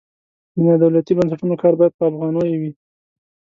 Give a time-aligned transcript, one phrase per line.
[0.55, 2.71] د نادولتي بنسټونو کار باید په افغانیو وي.